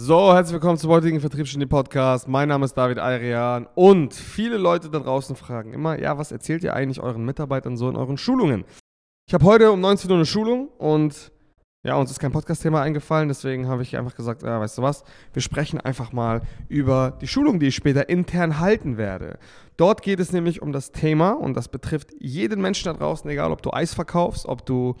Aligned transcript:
So, 0.00 0.32
herzlich 0.32 0.52
willkommen 0.52 0.78
zum 0.78 0.92
heutigen 0.92 1.18
Vertriebsgenie 1.18 1.66
Podcast. 1.66 2.28
Mein 2.28 2.50
Name 2.50 2.64
ist 2.64 2.74
David 2.74 2.98
Ayrian 2.98 3.66
und 3.74 4.14
viele 4.14 4.56
Leute 4.56 4.90
da 4.90 5.00
draußen 5.00 5.34
fragen 5.34 5.72
immer, 5.72 5.98
ja, 5.98 6.16
was 6.16 6.30
erzählt 6.30 6.62
ihr 6.62 6.72
eigentlich 6.72 7.00
euren 7.00 7.24
Mitarbeitern 7.24 7.76
so 7.76 7.90
in 7.90 7.96
euren 7.96 8.16
Schulungen? 8.16 8.64
Ich 9.26 9.34
habe 9.34 9.44
heute 9.44 9.72
um 9.72 9.80
19 9.80 10.08
Uhr 10.08 10.16
eine 10.18 10.24
Schulung 10.24 10.68
und 10.78 11.32
ja, 11.82 11.96
uns 11.96 12.12
ist 12.12 12.20
kein 12.20 12.30
Podcast-Thema 12.30 12.80
eingefallen, 12.80 13.26
deswegen 13.26 13.66
habe 13.66 13.82
ich 13.82 13.96
einfach 13.96 14.14
gesagt, 14.14 14.44
ja, 14.44 14.60
weißt 14.60 14.78
du 14.78 14.82
was, 14.82 15.02
wir 15.32 15.42
sprechen 15.42 15.80
einfach 15.80 16.12
mal 16.12 16.42
über 16.68 17.18
die 17.20 17.26
Schulung, 17.26 17.58
die 17.58 17.66
ich 17.66 17.74
später 17.74 18.08
intern 18.08 18.60
halten 18.60 18.98
werde. 18.98 19.40
Dort 19.76 20.02
geht 20.02 20.20
es 20.20 20.30
nämlich 20.30 20.62
um 20.62 20.70
das 20.70 20.92
Thema 20.92 21.32
und 21.32 21.54
das 21.54 21.66
betrifft 21.66 22.10
jeden 22.20 22.62
Menschen 22.62 22.84
da 22.84 22.92
draußen, 22.92 23.28
egal 23.28 23.50
ob 23.50 23.62
du 23.62 23.72
Eis 23.72 23.94
verkaufst, 23.94 24.46
ob 24.46 24.64
du 24.64 24.94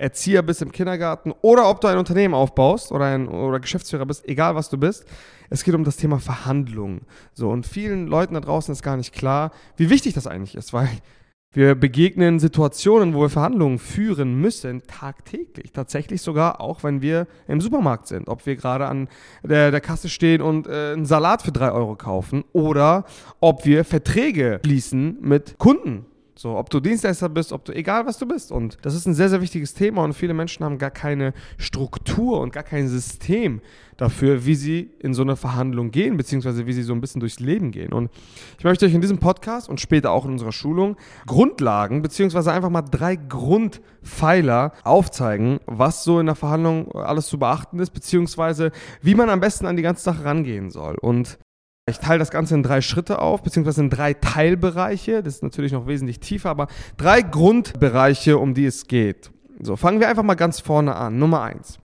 Erzieher 0.00 0.42
bist 0.42 0.62
im 0.62 0.72
Kindergarten 0.72 1.32
oder 1.42 1.68
ob 1.68 1.80
du 1.80 1.88
ein 1.88 1.98
Unternehmen 1.98 2.34
aufbaust 2.34 2.90
oder, 2.90 3.04
ein, 3.04 3.28
oder 3.28 3.60
Geschäftsführer 3.60 4.06
bist, 4.06 4.26
egal 4.26 4.54
was 4.54 4.70
du 4.70 4.78
bist. 4.78 5.04
Es 5.50 5.62
geht 5.64 5.74
um 5.74 5.84
das 5.84 5.96
Thema 5.96 6.18
Verhandlungen. 6.18 7.02
So, 7.34 7.50
und 7.50 7.66
vielen 7.66 8.06
Leuten 8.06 8.34
da 8.34 8.40
draußen 8.40 8.72
ist 8.72 8.82
gar 8.82 8.96
nicht 8.96 9.12
klar, 9.12 9.50
wie 9.76 9.90
wichtig 9.90 10.14
das 10.14 10.26
eigentlich 10.26 10.54
ist, 10.54 10.72
weil 10.72 10.88
wir 11.52 11.74
begegnen 11.74 12.38
Situationen, 12.38 13.12
wo 13.12 13.22
wir 13.22 13.28
Verhandlungen 13.28 13.80
führen 13.80 14.40
müssen, 14.40 14.86
tagtäglich. 14.86 15.72
Tatsächlich 15.72 16.22
sogar 16.22 16.60
auch, 16.60 16.84
wenn 16.84 17.02
wir 17.02 17.26
im 17.48 17.60
Supermarkt 17.60 18.06
sind. 18.06 18.28
Ob 18.28 18.46
wir 18.46 18.54
gerade 18.54 18.86
an 18.86 19.08
der, 19.42 19.72
der 19.72 19.80
Kasse 19.80 20.08
stehen 20.08 20.42
und 20.42 20.68
äh, 20.68 20.92
einen 20.92 21.06
Salat 21.06 21.42
für 21.42 21.50
drei 21.50 21.72
Euro 21.72 21.96
kaufen 21.96 22.44
oder 22.52 23.04
ob 23.40 23.64
wir 23.64 23.84
Verträge 23.84 24.60
schließen 24.64 25.18
mit 25.20 25.58
Kunden 25.58 26.06
so, 26.40 26.56
ob 26.56 26.70
du 26.70 26.80
Dienstleister 26.80 27.28
bist, 27.28 27.52
ob 27.52 27.66
du, 27.66 27.72
egal 27.72 28.06
was 28.06 28.16
du 28.16 28.24
bist. 28.24 28.50
Und 28.50 28.78
das 28.80 28.94
ist 28.94 29.04
ein 29.04 29.12
sehr, 29.12 29.28
sehr 29.28 29.42
wichtiges 29.42 29.74
Thema 29.74 30.02
und 30.04 30.14
viele 30.14 30.32
Menschen 30.32 30.64
haben 30.64 30.78
gar 30.78 30.90
keine 30.90 31.34
Struktur 31.58 32.40
und 32.40 32.50
gar 32.50 32.62
kein 32.62 32.88
System 32.88 33.60
dafür, 33.98 34.46
wie 34.46 34.54
sie 34.54 34.90
in 35.00 35.12
so 35.12 35.20
eine 35.20 35.36
Verhandlung 35.36 35.90
gehen, 35.90 36.16
beziehungsweise 36.16 36.66
wie 36.66 36.72
sie 36.72 36.82
so 36.82 36.94
ein 36.94 37.02
bisschen 37.02 37.20
durchs 37.20 37.40
Leben 37.40 37.72
gehen. 37.72 37.92
Und 37.92 38.10
ich 38.56 38.64
möchte 38.64 38.86
euch 38.86 38.94
in 38.94 39.02
diesem 39.02 39.18
Podcast 39.18 39.68
und 39.68 39.82
später 39.82 40.12
auch 40.12 40.24
in 40.24 40.30
unserer 40.30 40.52
Schulung 40.52 40.96
Grundlagen, 41.26 42.00
beziehungsweise 42.00 42.50
einfach 42.52 42.70
mal 42.70 42.80
drei 42.80 43.16
Grundpfeiler 43.16 44.72
aufzeigen, 44.82 45.60
was 45.66 46.04
so 46.04 46.20
in 46.20 46.24
der 46.24 46.36
Verhandlung 46.36 46.90
alles 46.92 47.26
zu 47.26 47.38
beachten 47.38 47.78
ist, 47.80 47.90
beziehungsweise 47.90 48.72
wie 49.02 49.14
man 49.14 49.28
am 49.28 49.40
besten 49.40 49.66
an 49.66 49.76
die 49.76 49.82
ganze 49.82 50.04
Sache 50.04 50.24
rangehen 50.24 50.70
soll. 50.70 50.94
Und 51.02 51.38
ich 51.90 51.98
teile 51.98 52.18
das 52.18 52.30
Ganze 52.30 52.54
in 52.54 52.62
drei 52.62 52.80
Schritte 52.80 53.18
auf, 53.18 53.42
beziehungsweise 53.42 53.82
in 53.82 53.90
drei 53.90 54.14
Teilbereiche. 54.14 55.22
Das 55.22 55.36
ist 55.36 55.42
natürlich 55.42 55.72
noch 55.72 55.86
wesentlich 55.86 56.20
tiefer, 56.20 56.50
aber 56.50 56.68
drei 56.96 57.22
Grundbereiche, 57.22 58.38
um 58.38 58.54
die 58.54 58.64
es 58.64 58.86
geht. 58.86 59.30
So, 59.60 59.76
fangen 59.76 60.00
wir 60.00 60.08
einfach 60.08 60.22
mal 60.22 60.34
ganz 60.34 60.60
vorne 60.60 60.96
an. 60.96 61.18
Nummer 61.18 61.42
eins. 61.42 61.78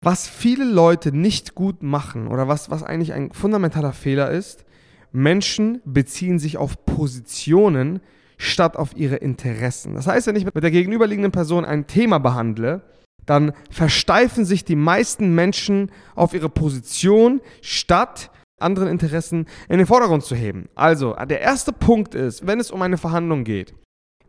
Was 0.00 0.28
viele 0.28 0.64
Leute 0.64 1.14
nicht 1.14 1.54
gut 1.54 1.82
machen 1.82 2.28
oder 2.28 2.48
was, 2.48 2.70
was 2.70 2.82
eigentlich 2.82 3.12
ein 3.12 3.32
fundamentaler 3.32 3.92
Fehler 3.92 4.30
ist, 4.30 4.64
Menschen 5.12 5.80
beziehen 5.84 6.38
sich 6.38 6.56
auf 6.56 6.84
Positionen 6.84 8.00
statt 8.36 8.76
auf 8.76 8.96
ihre 8.96 9.16
Interessen. 9.16 9.94
Das 9.94 10.06
heißt, 10.06 10.28
wenn 10.28 10.36
ich 10.36 10.44
mit 10.44 10.54
der 10.54 10.70
gegenüberliegenden 10.70 11.32
Person 11.32 11.64
ein 11.64 11.86
Thema 11.86 12.18
behandle, 12.18 12.82
dann 13.26 13.52
versteifen 13.70 14.44
sich 14.44 14.64
die 14.64 14.76
meisten 14.76 15.34
Menschen 15.34 15.90
auf 16.14 16.32
ihre 16.32 16.48
Position 16.48 17.40
statt 17.60 18.30
anderen 18.60 18.88
Interessen 18.88 19.46
in 19.68 19.78
den 19.78 19.86
Vordergrund 19.86 20.24
zu 20.24 20.34
heben. 20.34 20.68
Also, 20.74 21.14
der 21.28 21.40
erste 21.40 21.72
Punkt 21.72 22.14
ist, 22.14 22.46
wenn 22.46 22.60
es 22.60 22.70
um 22.70 22.82
eine 22.82 22.98
Verhandlung 22.98 23.44
geht, 23.44 23.74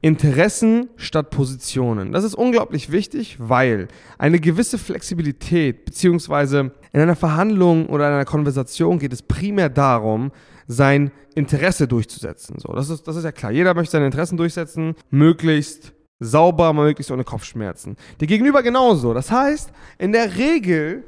Interessen 0.02 0.90
statt 0.96 1.30
Positionen. 1.30 2.14
Das 2.14 2.24
ist 2.24 2.34
unglaublich 2.34 2.90
wichtig, 2.90 3.36
weil 3.40 3.90
eine 4.18 4.40
gewisse 4.40 4.78
Flexibilität, 4.78 5.84
beziehungsweise 5.84 6.72
in 6.94 7.02
einer 7.02 7.18
Verhandlung 7.18 7.88
oder 7.88 8.08
in 8.08 8.14
einer 8.14 8.26
Konversation 8.26 9.00
geht 9.00 9.12
es 9.12 9.22
primär 9.22 9.68
darum, 9.70 10.32
sein 10.68 11.12
Interesse 11.36 11.88
durchzusetzen. 11.88 12.60
So, 12.60 12.72
das 12.74 12.90
ist, 12.90 13.08
das 13.08 13.18
ist 13.18 13.26
ja 13.26 13.34
klar. 13.34 13.52
Jeder 13.52 13.74
möchte 13.74 13.92
seine 13.92 14.06
Interessen 14.06 14.38
durchsetzen, 14.38 14.96
möglichst 15.10 15.94
sauber, 16.20 16.72
möglichst 16.72 17.12
ohne 17.12 17.26
Kopfschmerzen. 17.26 17.98
Der 18.22 18.28
Gegenüber 18.28 18.64
genauso. 18.64 19.14
Das 19.14 19.32
heißt, 19.32 19.72
in 19.98 20.14
der 20.14 20.38
Regel 20.38 21.04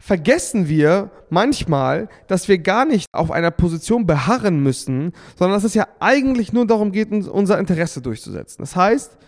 vergessen 0.00 0.66
wir 0.66 1.10
manchmal, 1.28 2.08
dass 2.26 2.48
wir 2.48 2.58
gar 2.58 2.86
nicht 2.86 3.06
auf 3.12 3.30
einer 3.30 3.52
Position 3.52 4.06
beharren 4.06 4.60
müssen, 4.60 5.12
sondern 5.38 5.56
dass 5.56 5.64
es 5.64 5.74
ja 5.74 5.86
eigentlich 6.00 6.52
nur 6.52 6.66
darum 6.66 6.90
geht, 6.90 7.12
unser 7.12 7.58
Interesse 7.58 8.00
durchzusetzen. 8.00 8.62
Das 8.62 8.74
heißt, 8.74 9.18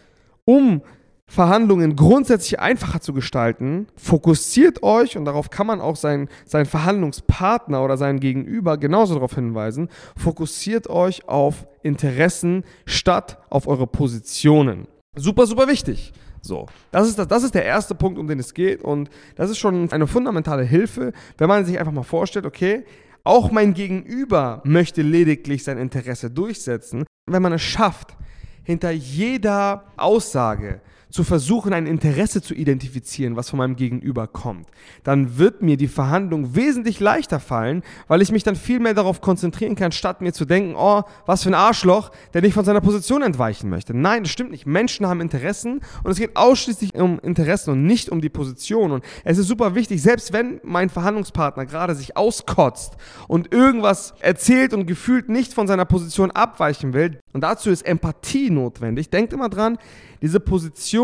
um 0.45 0.83
Verhandlungen 1.27 1.95
grundsätzlich 1.95 2.59
einfacher 2.59 3.01
zu 3.01 3.13
gestalten, 3.13 3.87
fokussiert 3.97 4.83
euch, 4.83 5.17
und 5.17 5.25
darauf 5.25 5.51
kann 5.51 5.67
man 5.67 5.81
auch 5.81 5.97
seinen, 5.97 6.29
seinen 6.47 6.67
Verhandlungspartner 6.67 7.85
oder 7.85 7.97
seinen 7.97 8.19
Gegenüber 8.19 8.77
genauso 8.77 9.15
darauf 9.15 9.35
hinweisen, 9.35 9.89
fokussiert 10.17 10.89
euch 10.89 11.29
auf 11.29 11.67
Interessen 11.83 12.65
statt 12.87 13.39
auf 13.51 13.67
eure 13.67 13.87
Positionen. 13.87 14.89
Super, 15.17 15.47
super 15.47 15.69
wichtig. 15.69 16.13
So, 16.43 16.67
das 16.91 17.09
ist, 17.09 17.19
das, 17.19 17.29
das 17.29 17.45
ist 17.45 17.55
der 17.55 17.65
erste 17.65 17.95
Punkt, 17.95 18.19
um 18.19 18.27
den 18.27 18.41
es 18.41 18.53
geht. 18.53 18.83
Und 18.83 19.09
das 19.37 19.49
ist 19.49 19.59
schon 19.59 19.91
eine 19.93 20.07
fundamentale 20.07 20.65
Hilfe, 20.65 21.13
wenn 21.39 21.49
man 21.49 21.65
sich 21.65 21.79
einfach 21.79 21.93
mal 21.93 22.03
vorstellt, 22.03 22.47
okay, 22.47 22.85
auch 23.25 23.53
mein 23.53 23.73
Gegenüber 23.73 24.61
möchte 24.65 25.03
lediglich 25.03 25.63
sein 25.63 25.79
Interesse 25.79 26.31
durchsetzen. 26.31 27.05
Wenn 27.31 27.43
man 27.43 27.53
es 27.53 27.63
schafft, 27.63 28.17
hinter 28.65 28.91
jeder 28.91 29.85
Aussage 29.97 30.81
zu 31.13 31.25
versuchen, 31.25 31.73
ein 31.73 31.87
Interesse 31.87 32.43
zu 32.43 32.55
identifizieren, 32.55 33.37
was 33.37 33.51
von 33.51 33.59
meinem 33.59 33.77
Gegenüber 33.77 34.27
kommt, 34.27 34.67
dann 35.05 35.39
wird 35.39 35.63
mir 35.63 35.77
die 35.77 35.89
Verhandlung 35.89 36.57
wesentlich 36.57 37.01
leichter 37.01 37.39
fallen, 37.39 37.83
weil 38.09 38.23
ich 38.23 38.33
mich 38.33 38.43
dann 38.43 38.57
viel 38.57 38.81
mehr 38.81 38.95
darauf 38.95 39.21
konzentrieren 39.21 39.75
kann, 39.75 39.93
statt 39.93 40.23
mir 40.23 40.33
zu 40.33 40.47
denken, 40.47 40.75
oh, 40.77 41.03
was 41.27 41.43
für 41.43 41.51
ein 41.51 41.55
Arschloch, 41.55 42.11
der 42.33 42.41
nicht 42.41 42.55
von 42.55 42.65
seiner 42.65 42.81
Position 42.81 43.23
entweichen 43.23 43.69
möchte. 43.69 43.95
Nein, 43.95 44.23
das 44.23 44.33
stimmt 44.33 44.51
nicht. 44.51 44.67
Menschen 44.67 45.07
haben 45.07 45.21
Interessen 45.21 45.81
und 46.03 46.11
es 46.11 46.19
geht 46.19 46.35
ausschließlich 46.35 46.95
um 46.95 47.19
Interessen 47.21 47.71
und 47.73 47.85
nicht 47.85 48.09
um 48.09 48.21
die 48.21 48.31
Position. 48.31 48.93
Und 48.93 49.05
es 49.25 49.37
ist 49.37 49.49
super 49.49 49.75
wichtig, 49.75 50.01
selbst 50.01 50.33
wenn 50.33 50.61
mein 50.65 50.89
Verhandlungspartner 50.89 51.67
gerade 51.67 51.95
sich 51.95 52.17
auskotzt 52.17 52.97
und 53.29 53.53
irgendwas 53.53 54.15
erzählt 54.21 54.73
und 54.73 54.87
gefühlt 54.87 55.29
nicht 55.29 55.53
von 55.53 55.67
seiner 55.67 55.85
Position 55.85 56.31
abweichen 56.31 56.95
will, 56.95 57.19
und 57.33 57.43
dazu 57.43 57.71
ist 57.71 57.83
Empathie 57.83 58.51
notwendig. 58.51 59.09
Denkt 59.11 59.33
immer 59.33 59.49
dran, 59.49 59.79
diese 60.21 60.39
Position, 60.39 61.02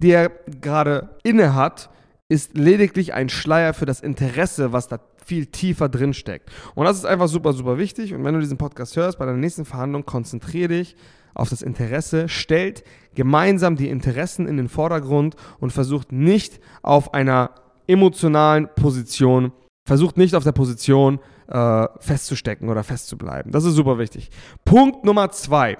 die 0.00 0.10
er 0.10 0.30
gerade 0.60 1.10
inne 1.22 1.54
hat, 1.54 1.90
ist 2.28 2.56
lediglich 2.56 3.14
ein 3.14 3.28
Schleier 3.28 3.74
für 3.74 3.86
das 3.86 4.00
Interesse, 4.00 4.72
was 4.72 4.88
da 4.88 4.98
viel 5.24 5.46
tiefer 5.46 5.88
drin 5.88 6.14
steckt. 6.14 6.50
Und 6.74 6.84
das 6.84 6.98
ist 6.98 7.04
einfach 7.04 7.28
super, 7.28 7.52
super 7.52 7.78
wichtig. 7.78 8.14
Und 8.14 8.24
wenn 8.24 8.34
du 8.34 8.40
diesen 8.40 8.58
Podcast 8.58 8.96
hörst, 8.96 9.18
bei 9.18 9.26
der 9.26 9.34
nächsten 9.34 9.64
Verhandlung, 9.64 10.04
konzentriere 10.04 10.68
dich 10.68 10.96
auf 11.34 11.48
das 11.50 11.62
Interesse, 11.62 12.28
stellt 12.28 12.84
gemeinsam 13.14 13.76
die 13.76 13.88
Interessen 13.88 14.46
in 14.46 14.56
den 14.56 14.68
Vordergrund 14.68 15.36
und 15.60 15.72
versucht 15.72 16.12
nicht 16.12 16.60
auf 16.82 17.14
einer 17.14 17.50
emotionalen 17.86 18.68
Position, 18.76 19.52
versucht 19.86 20.16
nicht 20.16 20.34
auf 20.34 20.44
der 20.44 20.52
Position 20.52 21.18
äh, 21.48 21.86
festzustecken 21.98 22.68
oder 22.68 22.84
festzubleiben. 22.84 23.52
Das 23.52 23.64
ist 23.64 23.74
super 23.74 23.98
wichtig. 23.98 24.30
Punkt 24.64 25.04
Nummer 25.04 25.30
zwei. 25.30 25.76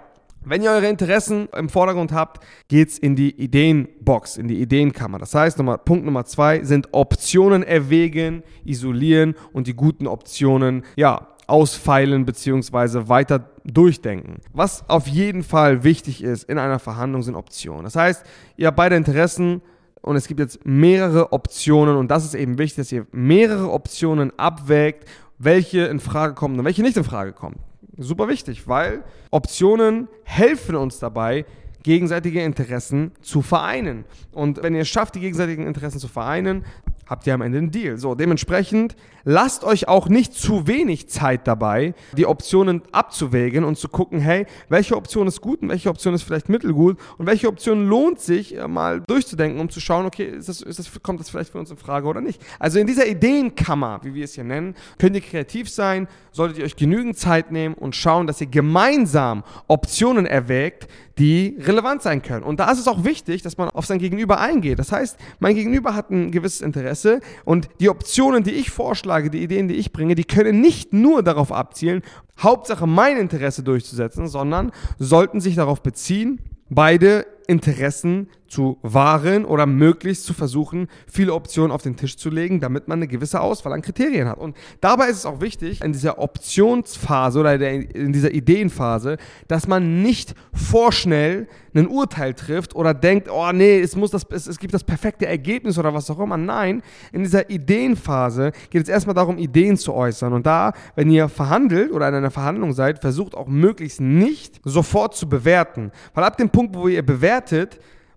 Wenn 0.47 0.63
ihr 0.63 0.71
eure 0.71 0.89
Interessen 0.89 1.49
im 1.57 1.69
Vordergrund 1.69 2.13
habt, 2.13 2.45
geht's 2.69 2.99
in 2.99 3.17
die 3.17 3.31
Ideenbox, 3.31 4.37
in 4.37 4.49
die 4.49 4.61
Ideenkammer. 4.61 5.19
Das 5.19 5.35
heißt, 5.35 5.57
Nummer, 5.57 5.79
Punkt 5.79 6.05
Nummer 6.05 6.27
zwei 6.27 6.63
sind 6.65 6.89
Optionen 6.93 7.63
erwägen, 7.63 8.43
isolieren 8.65 9.35
und 9.53 9.67
die 9.67 9.75
guten 9.75 10.07
Optionen, 10.07 10.85
ja, 10.97 11.29
ausfeilen 11.47 12.25
bzw. 12.25 13.09
weiter 13.09 13.51
durchdenken. 13.65 14.41
Was 14.53 14.89
auf 14.89 15.07
jeden 15.07 15.43
Fall 15.43 15.85
wichtig 15.85 16.23
ist 16.23 16.45
in 16.45 16.59
einer 16.59 16.79
Verhandlung 16.79 17.23
sind 17.23 17.35
Optionen. 17.35 17.85
Das 17.85 17.97
heißt, 17.97 18.25
ihr 18.57 18.67
habt 18.67 18.77
beide 18.77 18.97
Interessen 18.97 19.63
und 20.03 20.17
es 20.17 20.27
gibt 20.27 20.41
jetzt 20.41 20.65
mehrere 20.67 21.33
Optionen 21.33 21.97
und 21.97 22.11
das 22.11 22.25
ist 22.25 22.35
eben 22.35 22.59
wichtig, 22.59 22.77
dass 22.77 22.93
ihr 22.93 23.07
mehrere 23.13 23.71
Optionen 23.71 24.33
abwägt, 24.39 25.09
welche 25.39 25.83
in 25.87 26.01
Frage 26.01 26.35
kommen 26.35 26.59
und 26.59 26.65
welche 26.65 26.83
nicht 26.83 26.97
in 26.97 27.05
Frage 27.05 27.33
kommen. 27.33 27.57
Super 27.97 28.29
wichtig, 28.29 28.67
weil 28.67 29.05
Optionen 29.31 30.09
helfen 30.25 30.75
uns 30.75 30.99
dabei, 30.99 31.45
gegenseitige 31.85 32.43
Interessen 32.43 33.13
zu 33.21 33.43
vereinen. 33.43 34.05
Und 34.33 34.63
wenn 34.63 34.75
ihr 34.75 34.83
es 34.83 34.89
schafft, 34.89 35.15
die 35.15 35.21
gegenseitigen 35.21 35.67
Interessen 35.67 35.99
zu 36.01 36.09
vereinen, 36.09 36.65
habt 37.07 37.27
ihr 37.27 37.35
am 37.35 37.43
Ende 37.43 37.59
einen 37.59 37.71
Deal. 37.71 37.99
So, 37.99 38.15
dementsprechend 38.15 38.97
lasst 39.25 39.65
euch 39.65 39.89
auch 39.89 40.09
nicht 40.09 40.35
zu 40.35 40.67
wenig 40.67 41.09
Zeit 41.09 41.47
dabei, 41.47 41.95
die 42.17 42.27
Optionen 42.27 42.83
abzuwägen 42.93 43.65
und 43.65 43.77
zu 43.77 43.89
gucken, 43.89 44.21
hey, 44.21 44.47
welche 44.69 44.97
Option 44.97 45.27
ist 45.27 45.41
gut 45.41 45.63
und 45.63 45.69
welche 45.69 45.89
Option 45.89 46.15
ist 46.15 46.23
vielleicht 46.23 46.49
mittelgut 46.49 46.99
und 47.19 47.27
welche 47.27 47.49
Option 47.49 47.89
lohnt 47.89 48.21
sich 48.21 48.57
äh, 48.57 48.69
mal 48.69 49.01
durchzudenken, 49.07 49.61
um 49.61 49.71
zu 49.71 49.81
schauen, 49.81 50.07
okay, 50.07 50.27
ist 50.27 50.49
das, 50.49 50.61
ist 50.61 50.79
das, 50.79 51.03
kommt 51.03 51.21
das 51.21 51.31
vielleicht 51.31 51.51
für 51.51 51.59
uns 51.59 51.71
in 51.71 51.77
Frage 51.77 52.07
oder 52.07 52.21
nicht. 52.21 52.41
Also 52.59 52.79
in 52.79 52.87
dieser 52.87 53.07
Ideenkammer, 53.07 54.01
wie 54.03 54.15
wir 54.15 54.25
es 54.25 54.35
hier 54.35 54.45
nennen, 54.45 54.75
könnt 54.99 55.17
ihr 55.17 55.23
kreativ 55.23 55.71
sein, 55.71 56.09
solltet 56.33 56.59
ihr 56.59 56.65
euch 56.65 56.77
genügend 56.77 57.17
Zeit 57.17 57.51
nehmen 57.53 57.75
und 57.75 57.97
schauen, 57.97 58.27
dass 58.27 58.41
ihr 58.41 58.47
gemeinsam 58.47 59.45
Optionen 59.69 60.27
erwägt, 60.27 60.89
die 61.19 61.57
relevant 61.61 62.03
sein 62.03 62.23
können. 62.23 62.43
Und 62.43 62.59
da 62.59 62.71
ist 62.71 62.81
es 62.81 62.89
auch 62.89 63.05
wichtig, 63.05 63.43
dass 63.43 63.57
man 63.57 63.71
auf 63.71 63.87
sein 63.87 63.99
Gegenüber 63.99 64.41
eingeht. 64.41 64.81
Das 64.81 64.91
heißt, 64.91 65.17
mein 65.39 65.55
Gegenüber 65.55 65.95
hat 65.95 66.11
ein 66.11 66.33
gewisses 66.33 66.61
Interesse 66.61 66.94
Interesse. 66.95 67.21
Und 67.45 67.69
die 67.81 67.91
Optionen, 67.91 68.45
die 68.45 68.53
ich 68.53 68.71
vorschlage, 68.71 69.31
die 69.31 69.43
Ideen, 69.43 69.69
die 69.69 69.75
ich 69.75 69.93
bringe, 69.93 70.15
die 70.15 70.25
können 70.25 70.61
nicht 70.61 70.93
nur 70.93 71.23
darauf 71.23 71.53
abzielen, 71.53 72.03
Hauptsache 72.41 72.87
mein 72.87 73.17
Interesse 73.17 73.63
durchzusetzen, 73.63 74.29
sondern 74.29 74.73
sollten 74.99 75.41
sich 75.41 75.57
darauf 75.57 75.83
beziehen, 75.83 76.41
beide 76.71 77.27
Interessen 77.47 78.29
zu 78.55 78.79
wahren 78.83 79.45
oder 79.45 79.67
möglichst 79.67 80.25
zu 80.25 80.33
versuchen, 80.33 80.89
viele 81.09 81.35
Optionen 81.35 81.73
auf 81.73 81.83
den 81.83 81.97
Tisch 81.97 82.17
zu 82.17 82.31
legen, 82.31 82.61
damit 82.61 82.87
man 82.87 82.99
eine 82.99 83.09
gewisse 83.09 83.41
Auswahl 83.41 83.73
an 83.73 83.83
Kriterien 83.83 84.29
hat. 84.29 84.39
Und 84.39 84.57
dabei 84.81 85.09
ist 85.09 85.19
es 85.19 85.27
auch 85.27 85.41
wichtig, 85.41 85.83
in 85.83 85.93
dieser 85.93 86.19
Optionsphase 86.19 87.41
oder 87.41 87.61
in 87.61 88.13
dieser 88.13 88.33
Ideenphase, 88.33 89.17
dass 89.49 89.67
man 89.67 90.03
nicht 90.03 90.35
vorschnell 90.53 91.49
ein 91.75 91.89
Urteil 91.89 92.35
trifft 92.35 92.77
oder 92.77 92.95
denkt, 92.95 93.29
oh 93.29 93.51
nee, 93.53 93.81
es, 93.81 93.97
muss 93.97 94.13
das, 94.13 94.25
es, 94.31 94.47
es 94.47 94.59
gibt 94.61 94.73
das 94.73 94.85
perfekte 94.85 95.27
Ergebnis 95.27 95.77
oder 95.77 95.93
was 95.93 96.09
auch 96.09 96.21
immer. 96.21 96.37
Nein, 96.37 96.83
in 97.13 97.25
dieser 97.25 97.51
Ideenphase 97.51 98.53
geht 98.71 98.85
es 98.85 98.89
erstmal 98.89 99.15
darum, 99.15 99.39
Ideen 99.39 99.77
zu 99.77 99.93
äußern. 99.93 100.33
Und 100.33 100.47
da, 100.47 100.73
wenn 100.95 101.11
ihr 101.11 101.29
verhandelt 101.29 101.91
oder 101.91 102.09
in 102.09 102.15
einer 102.15 102.31
Verhandlung 102.31 102.73
seid, 102.73 103.01
versucht 103.01 103.35
auch 103.35 103.49
möglichst 103.49 104.01
nicht 104.01 104.61
sofort 104.63 105.17
zu 105.17 105.29
bewerten. 105.29 105.91
Weil 106.15 106.23
ab 106.23 106.37
dem 106.37 106.51
Punkt, 106.51 106.77
wo 106.77 106.87
ihr 106.87 107.05
bewertet, 107.05 107.34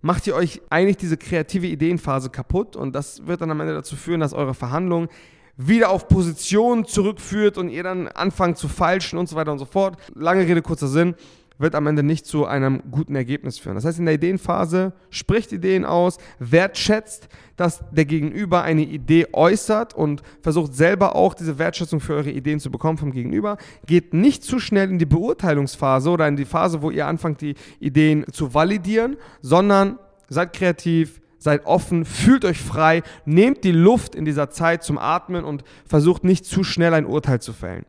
macht 0.02 0.28
ihr 0.28 0.36
euch 0.36 0.62
eigentlich 0.70 0.98
diese 0.98 1.18
kreative 1.18 1.68
Ideenphase 1.68 2.30
kaputt 2.30 2.76
und 2.76 2.94
das 2.94 3.26
wird 3.28 3.42
dann 3.42 3.52
am 3.52 3.60
Ende 3.60 3.74
dazu 3.74 3.96
führen, 3.96 4.20
dass 4.20 4.34
eure 4.34 4.54
Verhandlung 4.54 5.10
wieder 5.58 5.90
auf 5.90 6.08
Position 6.08 6.86
zurückführt 6.86 7.58
und 7.58 7.70
ihr 7.70 7.84
dann 7.84 8.08
anfangt 8.08 8.58
zu 8.58 8.68
falschen 8.68 9.18
und 9.18 9.28
so 9.28 9.36
weiter 9.36 9.52
und 9.52 9.60
so 9.60 9.66
fort. 9.66 9.98
Lange 10.14 10.48
Rede, 10.48 10.62
kurzer 10.62 10.88
Sinn 10.88 11.16
wird 11.60 11.76
am 11.76 11.88
Ende 11.88 12.04
nicht 12.04 12.26
zu 12.26 12.46
einem 12.46 12.82
guten 12.92 13.16
Ergebnis 13.16 13.58
führen. 13.58 13.76
Das 13.76 13.86
heißt, 13.86 14.00
in 14.00 14.06
der 14.06 14.16
Ideenphase 14.16 14.94
spricht 15.10 15.52
Ideen 15.52 15.86
aus, 15.86 16.18
wertschätzt, 16.40 17.28
dass 17.56 17.84
der 17.92 18.06
Gegenüber 18.06 18.62
eine 18.62 18.84
Idee 18.84 19.28
äußert 19.34 19.94
und 19.94 20.22
versucht 20.42 20.74
selber 20.74 21.16
auch 21.16 21.34
diese 21.34 21.58
Wertschätzung 21.58 22.00
für 22.00 22.14
eure 22.14 22.32
Ideen 22.32 22.60
zu 22.60 22.70
bekommen 22.70 22.98
vom 22.98 23.12
Gegenüber. 23.12 23.58
Geht 23.86 24.14
nicht 24.14 24.44
zu 24.44 24.60
schnell 24.60 24.90
in 24.90 25.00
die 25.00 25.06
Beurteilungsphase 25.06 26.10
oder 26.10 26.28
in 26.28 26.36
die 26.36 26.46
Phase, 26.46 26.82
wo 26.82 26.92
ihr 26.92 27.08
anfangt, 27.08 27.42
die 27.42 27.56
Ideen 27.80 28.26
zu 28.32 28.54
validieren, 28.54 29.18
sondern 29.42 29.98
seid 30.30 30.54
kreativ, 30.54 31.22
seid 31.40 31.66
offen, 31.66 32.06
fühlt 32.06 32.46
euch 32.46 32.60
frei, 32.60 33.04
nehmt 33.26 33.64
die 33.64 33.72
Luft 33.72 34.16
in 34.16 34.26
dieser 34.26 34.50
Zeit 34.50 34.84
zum 34.84 34.98
Atmen 34.98 35.44
und 35.44 35.64
versucht 35.86 36.24
nicht 36.24 36.46
zu 36.46 36.64
schnell 36.64 36.94
ein 36.94 37.06
Urteil 37.06 37.42
zu 37.42 37.54
fällen. 37.54 37.86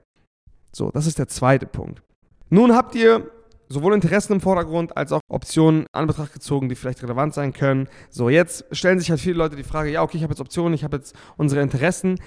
So, 0.72 0.90
das 0.90 1.06
ist 1.06 1.18
der 1.18 1.28
zweite 1.28 1.66
Punkt. 1.66 2.02
Nun 2.50 2.74
habt 2.74 2.94
ihr 2.94 3.30
sowohl 3.68 3.94
Interessen 3.94 4.34
im 4.34 4.40
Vordergrund 4.40 4.96
als 4.96 5.12
auch 5.12 5.20
Optionen 5.28 5.86
an 5.92 6.06
Betracht 6.06 6.32
gezogen, 6.32 6.68
die 6.68 6.74
vielleicht 6.74 7.02
relevant 7.02 7.34
sein 7.34 7.52
können. 7.52 7.88
So, 8.10 8.28
jetzt 8.28 8.64
stellen 8.72 8.98
sich 8.98 9.10
halt 9.10 9.20
viele 9.20 9.36
Leute 9.36 9.56
die 9.56 9.64
Frage, 9.64 9.90
ja, 9.90 10.02
okay, 10.02 10.16
ich 10.16 10.22
habe 10.22 10.32
jetzt 10.32 10.40
Optionen, 10.40 10.74
ich 10.74 10.84
habe 10.84 10.96
jetzt 10.96 11.14
unsere 11.36 11.62
Interessen. 11.62 12.18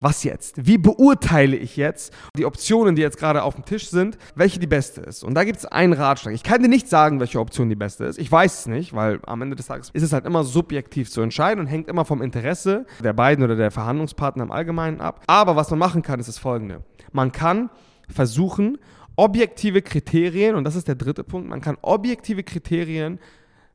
Was 0.00 0.22
jetzt? 0.22 0.64
Wie 0.64 0.78
beurteile 0.78 1.56
ich 1.56 1.76
jetzt 1.76 2.12
die 2.36 2.46
Optionen, 2.46 2.94
die 2.94 3.02
jetzt 3.02 3.18
gerade 3.18 3.42
auf 3.42 3.56
dem 3.56 3.64
Tisch 3.64 3.88
sind, 3.88 4.16
welche 4.36 4.60
die 4.60 4.68
beste 4.68 5.00
ist? 5.00 5.24
Und 5.24 5.34
da 5.34 5.42
gibt 5.42 5.58
es 5.58 5.66
einen 5.66 5.92
Ratschlag. 5.92 6.34
Ich 6.34 6.44
kann 6.44 6.62
dir 6.62 6.68
nicht 6.68 6.88
sagen, 6.88 7.18
welche 7.18 7.40
Option 7.40 7.68
die 7.68 7.74
beste 7.74 8.04
ist. 8.04 8.16
Ich 8.16 8.30
weiß 8.30 8.60
es 8.60 8.66
nicht, 8.66 8.94
weil 8.94 9.18
am 9.26 9.42
Ende 9.42 9.56
des 9.56 9.66
Tages 9.66 9.90
ist 9.92 10.04
es 10.04 10.12
halt 10.12 10.24
immer 10.24 10.44
subjektiv 10.44 11.10
zu 11.10 11.20
entscheiden 11.20 11.58
und 11.58 11.66
hängt 11.66 11.88
immer 11.88 12.04
vom 12.04 12.22
Interesse 12.22 12.86
der 13.02 13.12
beiden 13.12 13.42
oder 13.42 13.56
der 13.56 13.72
Verhandlungspartner 13.72 14.44
im 14.44 14.52
Allgemeinen 14.52 15.00
ab. 15.00 15.20
Aber 15.26 15.56
was 15.56 15.68
man 15.70 15.80
machen 15.80 16.02
kann, 16.02 16.20
ist 16.20 16.28
das 16.28 16.38
folgende. 16.38 16.84
Man 17.10 17.32
kann 17.32 17.68
versuchen, 18.08 18.78
objektive 19.18 19.82
Kriterien, 19.82 20.54
und 20.54 20.64
das 20.64 20.76
ist 20.76 20.86
der 20.86 20.94
dritte 20.94 21.24
Punkt, 21.24 21.48
man 21.48 21.60
kann 21.60 21.76
objektive 21.82 22.44
Kriterien 22.44 23.18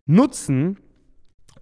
nutzen, 0.05 0.79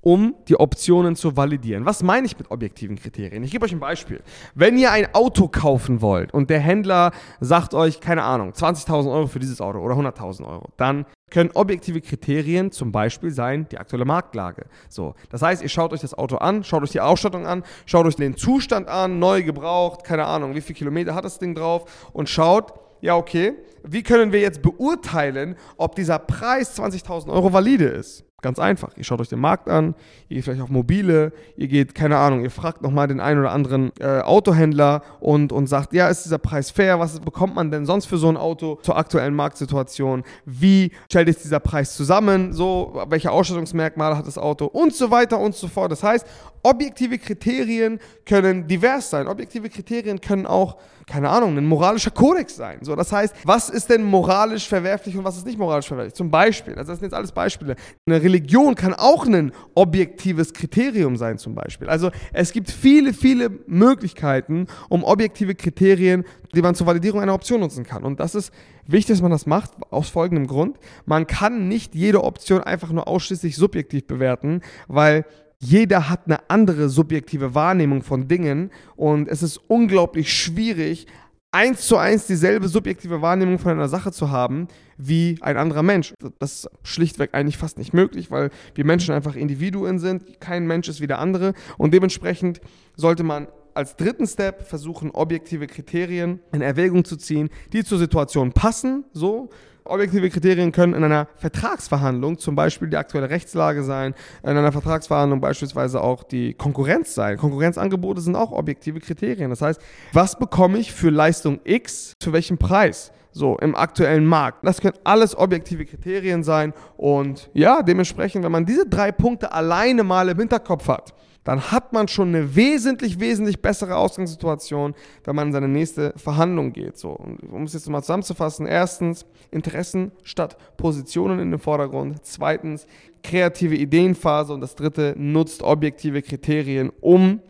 um 0.04 0.36
die 0.48 0.60
Optionen 0.60 1.16
zu 1.16 1.36
validieren. 1.36 1.86
Was 1.86 2.04
meine 2.04 2.26
ich 2.26 2.38
mit 2.38 2.50
objektiven 2.50 2.96
Kriterien? 2.96 3.44
Ich 3.44 3.52
gebe 3.52 3.66
euch 3.66 3.72
ein 3.72 3.80
Beispiel. 3.80 4.22
Wenn 4.56 4.78
ihr 4.78 4.92
ein 4.92 5.14
Auto 5.14 5.48
kaufen 5.48 6.02
wollt 6.02 6.34
und 6.34 6.50
der 6.50 6.60
Händler 6.60 7.12
sagt 7.40 7.74
euch, 7.74 8.00
keine 8.00 8.24
Ahnung, 8.24 8.52
20.000 8.52 9.12
Euro 9.12 9.28
für 9.28 9.40
dieses 9.40 9.62
Auto 9.62 9.80
oder 9.80 9.96
100.000 9.96 10.46
Euro, 10.48 10.70
dann 10.78 11.06
können 11.32 11.52
objektive 11.54 12.02
Kriterien 12.02 12.72
zum 12.72 12.92
Beispiel 12.92 13.32
sein 13.32 13.68
die 13.72 13.78
aktuelle 13.78 14.06
Marktlage. 14.06 14.66
So, 14.90 15.16
das 15.30 15.42
heißt, 15.42 15.62
ihr 15.64 15.70
schaut 15.70 15.94
euch 15.94 16.02
das 16.02 16.14
Auto 16.16 16.38
an, 16.38 16.64
schaut 16.64 16.84
euch 16.84 16.92
die 16.92 17.02
Ausstattung 17.02 17.48
an, 17.48 17.64
schaut 17.86 18.06
euch 18.06 18.16
den 18.16 18.38
Zustand 18.38 18.88
an, 18.90 19.20
neu 19.20 19.44
gebraucht, 19.44 20.04
keine 20.04 20.26
Ahnung, 20.26 20.56
wie 20.56 20.62
viele 20.62 20.78
Kilometer 20.78 21.16
hat 21.16 21.26
das 21.26 21.40
Ding 21.40 21.56
drauf 21.56 22.10
und 22.12 22.28
schaut, 22.28 22.74
ja, 23.02 23.16
okay, 23.16 23.56
wie 23.84 24.04
können 24.04 24.32
wir 24.32 24.40
jetzt 24.40 24.62
beurteilen, 24.62 25.56
ob 25.78 25.96
dieser 25.96 26.20
Preis 26.20 26.80
20.000 26.80 27.30
Euro 27.32 27.52
valide 27.52 27.86
ist? 27.86 28.24
Ganz 28.42 28.58
einfach. 28.58 28.98
Ihr 28.98 29.04
schaut 29.04 29.22
euch 29.22 29.30
den 29.30 29.40
Markt 29.40 29.70
an, 29.70 29.94
ihr 30.28 30.38
geht 30.38 30.46
vielleicht 30.46 30.62
auf 30.62 30.70
mobile, 30.70 31.32
ihr 31.58 31.68
geht, 31.68 31.94
keine 31.94 32.18
Ahnung, 32.18 32.42
ihr 32.42 32.50
fragt 32.50 32.82
nochmal 32.82 33.08
den 33.08 33.20
einen 33.20 33.40
oder 33.40 33.52
anderen 33.52 33.92
äh, 34.00 34.22
Autohändler 34.22 35.04
und, 35.20 35.52
und 35.52 35.68
sagt, 35.68 35.94
ja, 35.94 36.08
ist 36.08 36.26
dieser 36.26 36.40
Preis 36.40 36.72
fair? 36.72 37.00
Was 37.00 37.20
bekommt 37.20 37.54
man 37.54 37.70
denn 37.70 37.86
sonst 37.86 38.08
für 38.08 38.18
so 38.18 38.30
ein 38.30 38.38
Auto 38.38 38.80
zur 38.82 38.98
aktuellen 38.98 39.36
Marktsituation? 39.36 40.24
Wie 40.46 40.92
stellt 41.08 41.28
sich 41.28 41.38
dieser 41.38 41.60
Preis 41.60 41.96
zusammen? 41.96 42.52
So, 42.52 43.00
welche 43.10 43.30
Ausstattungsmerkmale 43.30 44.18
hat 44.18 44.26
das 44.26 44.40
Auto? 44.40 44.66
Und 44.66 44.96
so 44.96 45.12
weiter 45.12 45.38
und 45.40 45.54
so 45.54 45.68
fort. 45.68 45.92
Das 45.92 46.02
heißt, 46.02 46.26
objektive 46.64 47.20
Kriterien 47.20 48.00
können 48.26 48.68
divers 48.68 49.12
sein. 49.12 49.28
Objektive 49.28 49.70
Kriterien 49.70 50.20
können 50.20 50.48
auch 50.48 50.78
keine 51.12 51.30
Ahnung, 51.30 51.58
ein 51.58 51.66
moralischer 51.66 52.12
Kodex 52.12 52.56
sein. 52.56 52.80
So, 52.82 52.96
das 52.96 53.12
heißt, 53.12 53.36
was 53.44 53.70
ist 53.70 53.90
denn 53.90 54.04
moralisch 54.04 54.68
verwerflich 54.68 55.18
und 55.18 55.26
was 55.26 55.36
ist 55.36 55.46
nicht 55.46 55.60
moralisch 55.60 55.88
verwerflich? 55.88 56.14
Zum 56.14 56.32
Beispiel, 56.32 56.76
also 56.76 56.92
das 56.92 57.00
sind 57.00 57.08
jetzt 57.08 57.14
alles 57.14 57.34
Beispiele. 57.34 57.76
Eine 58.06 58.22
Religion 58.32 58.76
kann 58.76 58.94
auch 58.94 59.26
ein 59.26 59.52
objektives 59.76 60.54
Kriterium 60.54 61.18
sein, 61.18 61.38
zum 61.38 61.54
Beispiel. 61.54 61.90
Also 61.90 62.12
es 62.32 62.54
gibt 62.54 62.72
viele, 62.72 63.14
viele 63.14 63.50
Möglichkeiten, 63.68 64.68
um 64.88 65.04
objektive 65.04 65.54
Kriterien, 65.54 66.24
die 66.56 66.62
man 66.62 66.76
zur 66.76 66.88
Validierung 66.88 67.20
einer 67.22 67.34
Option 67.34 67.60
nutzen 67.60 67.84
kann. 67.84 68.04
Und 68.04 68.20
das 68.22 68.36
ist 68.36 68.54
wichtig, 68.88 69.16
dass 69.16 69.22
man 69.22 69.32
das 69.32 69.46
macht, 69.46 69.72
aus 69.90 70.10
folgendem 70.10 70.48
Grund. 70.48 70.78
Man 71.06 71.28
kann 71.28 71.68
nicht 71.68 71.94
jede 71.94 72.24
Option 72.24 72.62
einfach 72.62 72.92
nur 72.92 73.08
ausschließlich 73.08 73.58
subjektiv 73.58 74.08
bewerten, 74.08 74.62
weil 74.88 75.26
jeder 75.60 76.10
hat 76.10 76.22
eine 76.26 76.50
andere 76.50 76.90
subjektive 76.90 77.54
Wahrnehmung 77.54 78.02
von 78.02 78.28
Dingen 78.28 78.72
und 78.96 79.28
es 79.28 79.44
ist 79.44 79.58
unglaublich 79.68 80.34
schwierig, 80.34 81.06
eins 81.52 81.86
zu 81.86 81.98
eins 81.98 82.28
dieselbe 82.28 82.68
subjektive 82.68 83.22
Wahrnehmung 83.22 83.60
von 83.60 83.72
einer 83.72 83.90
Sache 83.90 84.12
zu 84.12 84.32
haben 84.32 84.68
wie 84.98 85.38
ein 85.42 85.58
anderer 85.58 85.84
Mensch. 85.84 86.14
Das 86.40 86.66
ist 86.66 86.70
schlichtweg 86.84 87.34
eigentlich 87.34 87.58
fast 87.58 87.78
nicht 87.78 87.94
möglich, 87.94 88.32
weil 88.32 88.52
wir 88.74 88.86
Menschen 88.86 89.14
einfach 89.14 89.36
Individuen 89.36 90.00
sind. 90.00 90.40
Kein 90.40 90.66
Mensch 90.66 90.88
ist 90.88 91.02
wie 91.02 91.08
der 91.08 91.20
andere 91.20 91.54
und 91.78 91.94
dementsprechend 91.94 92.62
sollte 92.96 93.24
man 93.24 93.48
als 93.74 93.96
dritten 93.96 94.28
Step 94.28 94.64
versuchen, 94.64 95.12
objektive 95.12 95.68
Kriterien 95.68 96.40
in 96.52 96.62
Erwägung 96.62 97.06
zu 97.06 97.16
ziehen, 97.16 97.50
die 97.72 97.84
zur 97.84 98.00
Situation 98.00 98.52
passen, 98.52 99.06
so 99.14 99.50
Objektive 99.84 100.30
Kriterien 100.30 100.72
können 100.72 100.94
in 100.94 101.04
einer 101.04 101.28
Vertragsverhandlung 101.38 102.38
zum 102.38 102.56
Beispiel 102.56 102.90
die 102.90 102.98
aktuelle 102.98 103.30
Rechtslage 103.30 103.84
sein, 103.84 104.14
in 104.44 104.50
einer 104.50 104.72
Vertragsverhandlung 104.72 105.42
beispielsweise 105.42 106.02
auch 106.02 106.24
die 106.24 106.54
Konkurrenz 106.54 107.16
sein. 107.16 107.38
Konkurrenzangebote 107.38 108.22
sind 108.22 108.36
auch 108.36 108.52
objektive 108.52 109.00
Kriterien. 109.00 109.50
Das 109.50 109.62
heißt, 109.62 109.82
was 110.14 110.38
bekomme 110.38 110.78
ich 110.78 110.92
für 110.92 111.10
Leistung 111.10 111.60
X, 111.64 112.14
zu 112.20 112.34
welchem 112.34 112.58
Preis? 112.58 113.12
so 113.34 113.58
im 113.60 113.76
aktuellen 113.76 114.26
Markt. 114.26 114.66
Das 114.66 114.82
können 114.82 114.98
alles 115.06 115.38
objektive 115.38 115.86
Kriterien 115.86 116.44
sein 116.44 116.74
und 116.98 117.50
ja, 117.54 117.82
dementsprechend, 117.82 118.44
wenn 118.44 118.52
man 118.52 118.66
diese 118.66 118.86
drei 118.86 119.12
Punkte 119.14 119.54
alleine 119.54 120.04
mal 120.04 120.28
im 120.28 120.38
Hinterkopf 120.38 120.90
hat, 120.90 121.14
dann 121.44 121.72
hat 121.72 121.92
man 121.92 122.08
schon 122.08 122.30
eine 122.30 122.56
wesentlich, 122.56 123.20
wesentlich 123.20 123.62
bessere 123.62 123.96
Ausgangssituation, 123.96 124.94
wenn 125.24 125.36
man 125.36 125.48
in 125.48 125.54
seine 125.54 125.68
nächste 125.68 126.14
Verhandlung 126.16 126.72
geht. 126.72 126.98
So, 126.98 127.10
um 127.52 127.64
es 127.64 127.74
jetzt 127.74 127.90
mal 127.90 128.02
zusammenzufassen, 128.02 128.68
erstens 128.68 129.26
Interessen 129.50 130.12
statt 130.24 130.58
Positionen 130.78 131.40
in 131.40 131.52
den 131.52 131.60
Vordergrund. 131.60 132.24
Zweitens 132.24 132.86
kreative 133.24 133.76
Ideenphase 133.76 134.54
und 134.54 134.62
das 134.62 134.76
dritte 134.76 135.16
nutzt 135.18 135.64
objektive 135.64 136.22
Kriterien, 136.22 136.92
um 137.02 137.42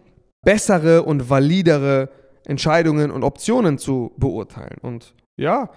bessere 0.43 1.03
und 1.03 1.29
validere 1.29 2.09
Entscheidungen 2.45 3.11
und 3.11 3.23
Optionen 3.23 3.77
zu 3.77 4.11
beurteilen. 4.17 4.77
Und 4.81 5.13
ja, 5.37 5.69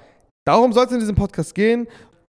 darum 0.45 0.73
soll 0.73 0.87
es 0.87 0.93
in 0.93 1.01
diesem 1.01 1.17
Podcast 1.17 1.55
gehen. 1.55 1.87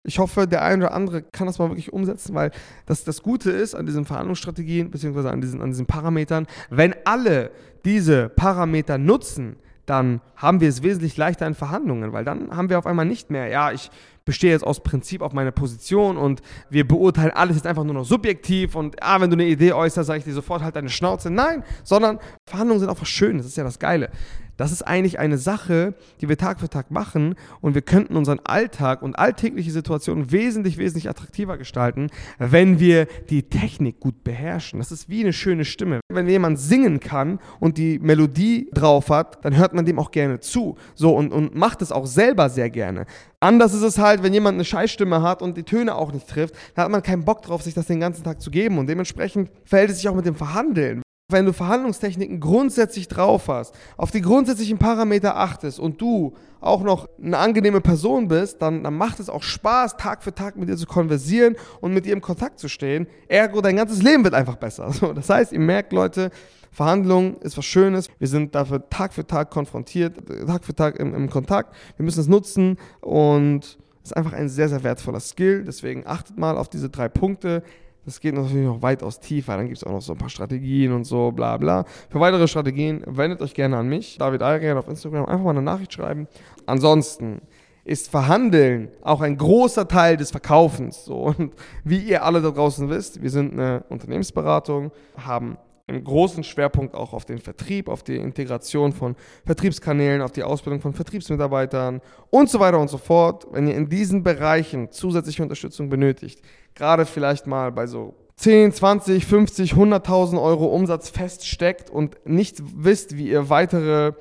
Ich 0.06 0.20
hoffe, 0.20 0.48
der 0.48 0.64
eine 0.64 0.86
oder 0.86 0.94
andere 0.94 1.22
kann 1.22 1.48
das 1.48 1.60
mal 1.60 1.70
wirklich 1.70 1.94
umsetzen, 1.94 2.36
weil 2.36 2.52
das, 2.86 3.04
das 3.06 3.24
Gute 3.24 3.52
ist 3.52 3.74
an 3.74 3.86
diesen 3.86 4.06
Verhandlungsstrategien 4.06 4.92
beziehungsweise 4.92 5.32
an 5.32 5.40
diesen, 5.40 5.62
an 5.62 5.70
diesen 5.70 5.86
Parametern, 5.86 6.46
wenn 6.70 6.94
alle 7.06 7.52
diese 7.86 8.30
Parameter 8.30 8.98
nutzen, 8.98 9.56
dann 9.86 10.22
haben 10.38 10.62
wir 10.62 10.70
es 10.70 10.82
wesentlich 10.82 11.18
leichter 11.18 11.46
in 11.46 11.56
Verhandlungen, 11.56 12.14
weil 12.14 12.24
dann 12.24 12.56
haben 12.56 12.70
wir 12.70 12.80
auf 12.80 12.86
einmal 12.86 13.06
nicht 13.06 13.30
mehr, 13.30 13.48
ja, 13.48 13.72
ich 13.72 13.92
bestehe 14.24 14.52
jetzt 14.52 14.64
aus 14.64 14.82
Prinzip 14.82 15.22
auf 15.22 15.34
meine 15.34 15.52
Position 15.52 16.16
und 16.16 16.42
wir 16.70 16.88
beurteilen 16.88 17.32
alles 17.32 17.58
jetzt 17.58 17.68
einfach 17.68 17.84
nur 17.84 17.94
noch 17.94 18.06
subjektiv 18.06 18.76
und 18.76 19.02
ah, 19.04 19.20
wenn 19.20 19.30
du 19.30 19.36
eine 19.36 19.46
Idee 19.46 19.74
äußerst, 19.74 20.08
sage 20.08 20.20
ich 20.20 20.26
dir 20.26 20.34
sofort 20.34 20.64
halt 20.64 20.78
deine 20.78 20.90
Schnauze. 20.90 21.30
Nein, 21.30 21.64
sondern 21.84 22.20
Verhandlungen 22.50 22.80
sind 22.80 22.90
auch 22.90 23.02
was 23.02 23.10
Schönes, 23.10 23.44
das 23.44 23.52
ist 23.52 23.58
ja 23.58 23.66
das 23.66 23.80
Geile. 23.80 24.10
Das 24.58 24.72
ist 24.72 24.84
eigentlich 24.84 25.20
eine 25.20 25.38
Sache, 25.38 25.96
die 26.22 26.30
wir 26.30 26.38
Tag 26.38 26.60
für 26.60 26.70
Tag 26.70 26.92
machen 26.92 27.36
und 27.62 27.74
wir 27.74 27.82
könnten 27.82 28.16
unseren 28.16 28.40
Alltag 28.44 29.02
und 29.02 29.18
alltägliche 29.18 29.72
Situationen 29.72 30.32
wesentlich, 30.32 30.78
wesentlich 30.78 31.10
attraktiver 31.10 31.58
gestalten, 31.58 32.10
wenn 32.38 32.80
wir 32.80 33.08
die 33.30 33.44
Technik 33.44 34.00
gut 34.00 34.24
beherrschen. 34.24 34.80
Das 34.80 34.92
ist 34.92 35.10
wie 35.10 35.22
eine 35.22 35.34
schöne 35.34 35.66
Stimme. 35.66 36.02
Wenn 36.12 36.28
jemand 36.28 36.60
singen 36.60 37.00
kann 37.00 37.40
und 37.60 37.78
die 37.78 38.00
Melodie 38.00 38.70
drauf 38.74 39.10
hat, 39.10 39.44
dann 39.44 39.56
hört 39.56 39.74
man 39.74 39.86
dem 39.86 39.98
auch 39.98 40.12
gerne 40.12 40.40
zu. 40.40 40.78
So 40.94 41.16
und, 41.16 41.32
und 41.32 41.56
macht 41.56 41.82
es 41.82 41.92
auch 41.92 42.06
selber 42.06 42.50
sehr 42.50 42.70
gerne. 42.70 43.06
Anders 43.40 43.74
ist 43.74 43.82
es 43.82 43.98
halt, 43.98 44.24
wenn 44.24 44.34
jemand 44.34 44.56
eine 44.56 44.66
Scheißstimme 44.66 45.22
hat 45.22 45.42
und 45.42 45.58
die 45.58 45.64
Töne 45.64 45.96
auch 45.96 46.14
nicht 46.14 46.30
trifft, 46.30 46.56
dann 46.76 46.86
hat 46.86 46.92
man 46.92 47.04
keinen 47.04 47.26
Bock 47.26 47.42
drauf, 47.42 47.62
sich 47.62 47.74
das 47.74 47.88
den 47.88 48.00
ganzen 48.00 48.24
Tag 48.24 48.42
zu 48.42 48.52
geben. 48.52 48.78
Und 48.78 48.88
dementsprechend 48.88 49.50
verhält 49.66 49.90
es 49.90 49.98
sich 49.98 50.08
auch 50.08 50.16
mit 50.16 50.26
dem 50.26 50.36
Verhandeln. 50.36 51.03
Wenn 51.34 51.46
du 51.46 51.54
Verhandlungstechniken 51.54 52.40
grundsätzlich 52.40 53.08
drauf 53.08 53.48
hast, 53.48 53.74
auf 53.98 54.12
die 54.12 54.22
grundsätzlichen 54.22 54.78
Parameter 54.78 55.36
achtest 55.36 55.80
und 55.80 56.00
du 56.00 56.34
auch 56.62 56.84
noch 56.84 57.10
eine 57.22 57.38
angenehme 57.38 57.82
Person 57.82 58.28
bist, 58.28 58.62
dann, 58.62 58.84
dann 58.84 58.96
macht 58.96 59.20
es 59.20 59.30
auch 59.30 59.44
Spaß, 59.44 59.98
Tag 59.98 60.24
für 60.24 60.34
Tag 60.34 60.56
mit 60.56 60.70
dir 60.70 60.78
zu 60.78 60.86
konversieren 60.86 61.56
und 61.82 61.94
mit 61.94 62.06
ihr 62.06 62.14
im 62.14 62.22
Kontakt 62.22 62.60
zu 62.60 62.70
stehen. 62.70 63.08
Ergo, 63.28 63.62
dein 63.62 63.76
ganzes 63.76 64.02
Leben 64.02 64.24
wird 64.24 64.34
einfach 64.34 64.56
besser. 64.56 64.92
So, 64.94 65.12
das 65.12 65.28
heißt, 65.28 65.52
ihr 65.52 65.60
merkt, 65.60 65.92
Leute, 65.92 66.30
Verhandlungen 66.72 67.38
ist 67.38 67.58
was 67.58 67.66
Schönes. 67.66 68.08
Wir 68.20 68.28
sind 68.28 68.54
dafür 68.54 68.88
Tag 68.90 69.14
für 69.14 69.26
Tag 69.26 69.50
konfrontiert, 69.50 70.18
Tag 70.46 70.64
für 70.64 70.76
Tag 70.76 71.00
im, 71.00 71.16
im 71.16 71.30
Kontakt. 71.30 71.76
Wir 71.98 72.06
müssen 72.06 72.20
es 72.20 72.28
nutzen 72.28 72.78
und 73.02 73.78
es 74.04 74.12
ist 74.12 74.18
einfach 74.18 74.34
ein 74.34 74.50
sehr, 74.50 74.70
sehr 74.70 74.84
wertvoller 74.84 75.20
Skill. 75.20 75.64
Deswegen 75.66 76.06
achtet 76.06 76.38
mal 76.38 76.58
auf 76.58 76.70
diese 76.70 76.90
drei 76.90 77.10
Punkte. 77.10 77.64
Das 78.06 78.20
geht 78.20 78.36
natürlich 78.36 78.66
noch 78.66 78.82
weitaus 78.82 79.20
tiefer. 79.20 79.56
Dann 79.56 79.68
gibt 79.68 79.78
es 79.78 79.84
auch 79.84 79.92
noch 79.92 80.02
so 80.02 80.14
ein 80.14 80.18
paar 80.18 80.30
Strategien 80.30 80.92
und 80.92 81.06
so, 81.06 81.32
bla 81.32 81.58
bla. 81.58 81.86
Für 82.10 82.20
weitere 82.20 82.48
Strategien 82.48 83.04
wendet 83.06 83.42
euch 83.42 83.54
gerne 83.54 83.78
an 83.78 83.88
mich, 83.88 84.18
David 84.18 84.42
Algren 84.42 84.78
auf 84.78 84.88
Instagram. 84.88 85.26
Einfach 85.26 85.44
mal 85.44 85.52
eine 85.52 85.62
Nachricht 85.62 85.94
schreiben. 85.94 86.28
Ansonsten 86.66 87.42
ist 87.86 88.10
Verhandeln 88.10 88.90
auch 89.02 89.22
ein 89.22 89.38
großer 89.38 89.88
Teil 89.88 90.18
des 90.18 90.32
Verkaufens. 90.32 91.06
So. 91.06 91.16
Und 91.16 91.54
wie 91.84 92.00
ihr 92.00 92.24
alle 92.24 92.42
da 92.42 92.52
draußen 92.52 92.90
wisst, 92.90 93.22
wir 93.22 93.30
sind 93.30 93.54
eine 93.54 93.84
Unternehmensberatung, 93.90 94.92
haben 95.18 95.58
einen 95.88 96.04
großen 96.04 96.44
Schwerpunkt 96.44 96.96
auch 96.96 97.14
auf 97.14 97.26
den 97.26 97.40
Vertrieb, 97.40 97.90
auf 97.90 98.04
die 98.04 98.16
Integration 98.16 98.94
von 98.94 99.16
Vertriebskanälen, 99.46 100.22
auf 100.22 100.32
die 100.32 100.44
Ausbildung 100.44 100.80
von 100.80 100.94
Vertriebsmitarbeitern 100.94 102.02
und 102.30 102.50
so 102.50 102.60
weiter 102.60 102.80
und 102.80 102.90
so 102.90 102.98
fort. 102.98 103.48
Wenn 103.52 103.68
ihr 103.68 103.76
in 103.76 103.90
diesen 103.90 104.24
Bereichen 104.24 104.92
zusätzliche 104.92 105.44
Unterstützung 105.44 105.90
benötigt, 105.90 106.42
gerade 106.74 107.06
vielleicht 107.06 107.48
mal 107.48 107.72
bei 107.72 107.88
so 107.88 108.16
10, 108.38 108.72
20, 108.72 109.26
50, 109.26 109.74
100.000 109.74 110.42
Euro 110.42 110.68
Umsatz 110.68 111.10
feststeckt 111.10 111.90
und 111.90 112.18
nicht 112.26 112.62
wisst, 112.76 113.18
wie 113.18 113.28
ihr 113.28 113.50
weitere 113.50 114.14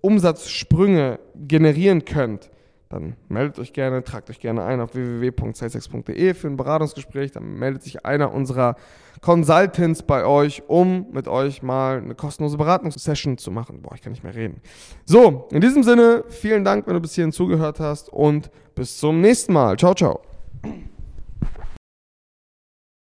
Umsatzsprünge 0.00 1.18
generieren 1.34 2.04
könnt, 2.04 2.50
dann 2.88 3.16
meldet 3.28 3.58
euch 3.58 3.74
gerne, 3.74 4.02
tragt 4.02 4.30
euch 4.30 4.40
gerne 4.40 4.64
ein 4.64 4.80
auf 4.80 4.94
www.salesex.de 4.94 6.34
für 6.34 6.46
ein 6.46 6.56
Beratungsgespräch. 6.56 7.32
Dann 7.32 7.58
meldet 7.58 7.82
sich 7.82 8.06
einer 8.06 8.32
unserer 8.32 8.76
Consultants 9.20 10.02
bei 10.02 10.24
euch, 10.24 10.62
um 10.68 11.06
mit 11.12 11.28
euch 11.28 11.62
mal 11.62 11.98
eine 11.98 12.14
kostenlose 12.14 12.56
Beratungssession 12.56 13.36
zu 13.36 13.50
machen. 13.50 13.82
Boah, 13.82 13.94
ich 13.94 14.00
kann 14.00 14.12
nicht 14.12 14.24
mehr 14.24 14.34
reden. 14.34 14.62
So, 15.04 15.48
in 15.50 15.60
diesem 15.60 15.82
Sinne, 15.82 16.24
vielen 16.28 16.64
Dank, 16.64 16.86
wenn 16.86 16.94
du 16.94 17.00
bis 17.00 17.14
hierhin 17.14 17.32
zugehört 17.32 17.78
hast 17.78 18.08
und 18.10 18.50
bis 18.74 18.96
zum 18.98 19.20
nächsten 19.20 19.52
Mal. 19.52 19.76
Ciao, 19.76 19.94
ciao. 19.94 20.22